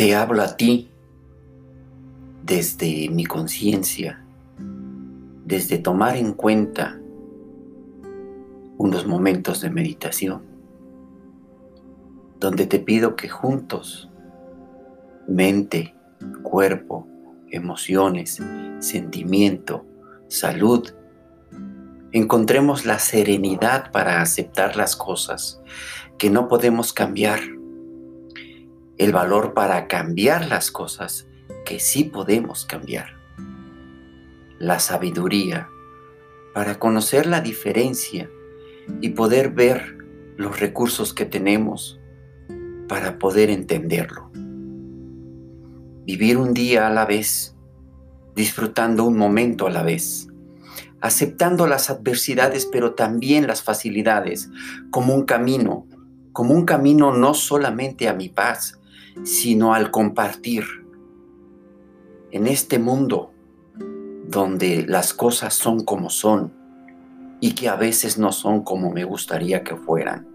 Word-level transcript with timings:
Te 0.00 0.16
hablo 0.16 0.42
a 0.42 0.56
ti 0.56 0.88
desde 2.42 3.10
mi 3.10 3.26
conciencia, 3.26 4.24
desde 5.44 5.76
tomar 5.76 6.16
en 6.16 6.32
cuenta 6.32 6.98
unos 8.78 9.06
momentos 9.06 9.60
de 9.60 9.68
meditación, 9.68 10.40
donde 12.38 12.64
te 12.64 12.78
pido 12.78 13.14
que 13.14 13.28
juntos, 13.28 14.08
mente, 15.28 15.94
cuerpo, 16.42 17.06
emociones, 17.50 18.38
sentimiento, 18.78 19.84
salud, 20.28 20.94
encontremos 22.12 22.86
la 22.86 23.00
serenidad 23.00 23.92
para 23.92 24.22
aceptar 24.22 24.76
las 24.76 24.96
cosas 24.96 25.60
que 26.16 26.30
no 26.30 26.48
podemos 26.48 26.94
cambiar, 26.94 27.40
el 29.00 29.12
valor 29.12 29.54
para 29.54 29.88
cambiar 29.88 30.46
las 30.46 30.70
cosas 30.70 31.26
que 31.64 31.80
sí 31.80 32.04
podemos 32.04 32.66
cambiar, 32.66 33.16
la 34.58 34.78
sabiduría 34.78 35.70
para 36.52 36.78
conocer 36.78 37.24
la 37.24 37.40
diferencia 37.40 38.28
y 39.00 39.08
poder 39.08 39.52
ver 39.52 39.96
los 40.36 40.60
recursos 40.60 41.14
que 41.14 41.24
tenemos 41.24 41.98
para 42.88 43.18
poder 43.18 43.48
entenderlo. 43.48 44.30
Vivir 46.04 46.36
un 46.36 46.52
día 46.52 46.86
a 46.86 46.90
la 46.90 47.06
vez, 47.06 47.56
disfrutando 48.36 49.04
un 49.04 49.16
momento 49.16 49.66
a 49.66 49.70
la 49.70 49.82
vez, 49.82 50.28
aceptando 51.00 51.66
las 51.66 51.88
adversidades 51.88 52.68
pero 52.70 52.92
también 52.92 53.46
las 53.46 53.62
facilidades 53.62 54.50
como 54.90 55.14
un 55.14 55.24
camino, 55.24 55.86
como 56.34 56.52
un 56.52 56.66
camino 56.66 57.16
no 57.16 57.32
solamente 57.32 58.06
a 58.06 58.12
mi 58.12 58.28
paz, 58.28 58.76
sino 59.24 59.74
al 59.74 59.90
compartir. 59.90 60.64
En 62.30 62.46
este 62.46 62.78
mundo 62.78 63.32
donde 64.28 64.86
las 64.86 65.12
cosas 65.12 65.54
son 65.54 65.84
como 65.84 66.10
son, 66.10 66.52
y 67.40 67.54
que 67.54 67.68
a 67.68 67.76
veces 67.76 68.18
no 68.18 68.32
son 68.32 68.62
como 68.62 68.90
me 68.92 69.04
gustaría 69.04 69.64
que 69.64 69.74
fueran. 69.74 70.28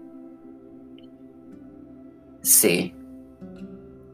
Sé 2.42 2.94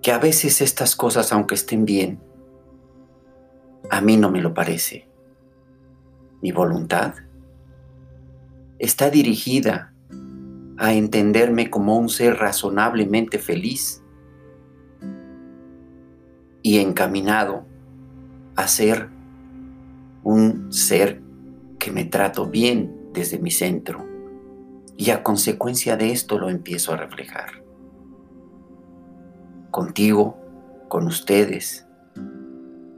que 0.03 0.13
a 0.13 0.19
veces 0.19 0.61
estas 0.61 0.95
cosas, 0.95 1.33
aunque 1.33 1.55
estén 1.55 1.85
bien, 1.85 2.21
a 3.91 4.01
mí 4.01 4.17
no 4.17 4.31
me 4.31 4.41
lo 4.41 4.53
parece. 4.55 5.09
Mi 6.41 6.53
voluntad 6.53 7.15
está 8.79 9.11
dirigida 9.11 9.95
a 10.77 10.93
entenderme 10.93 11.71
como 11.71 11.97
un 11.97 12.09
ser 12.09 12.37
razonablemente 12.37 13.39
feliz 13.39 14.02
y 16.63 16.79
encaminado 16.79 17.65
a 18.57 18.69
ser 18.69 19.09
un 20.23 20.73
ser 20.73 21.21
que 21.79 21.91
me 21.91 22.05
trato 22.05 22.47
bien 22.47 23.11
desde 23.13 23.39
mi 23.39 23.51
centro 23.51 24.07
y 24.97 25.11
a 25.11 25.23
consecuencia 25.23 25.97
de 25.97 26.13
esto 26.13 26.39
lo 26.39 26.49
empiezo 26.49 26.93
a 26.93 26.97
reflejar. 26.97 27.63
Contigo, 29.71 30.37
con 30.89 31.07
ustedes, 31.07 31.87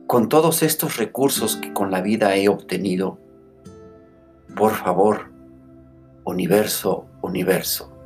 con 0.06 0.28
todos 0.28 0.62
estos 0.62 0.96
recursos 0.96 1.56
que 1.56 1.72
con 1.72 1.90
la 1.90 2.00
vida 2.00 2.36
he 2.36 2.48
obtenido, 2.48 3.18
por 4.54 4.72
favor, 4.72 5.30
universo, 6.24 7.06
universo, 7.22 7.96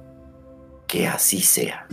que 0.86 1.06
así 1.06 1.40
sea. 1.40 1.86